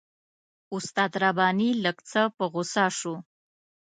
[0.75, 3.15] استاد رباني لږ څه په غوسه شو.